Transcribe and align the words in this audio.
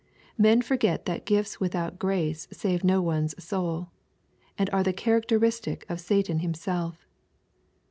Men 0.35 0.63
forget 0.63 1.05
that 1.05 1.27
gifts 1.27 1.59
without 1.59 1.99
grace 1.99 2.47
save 2.51 2.83
no 2.83 3.03
one's 3.03 3.35
soul, 3.43 3.89
and 4.57 4.67
are 4.71 4.81
the 4.81 4.93
characteristic 4.93 5.85
of 5.87 5.99
Satan 6.01 6.39
himself. 6.39 7.05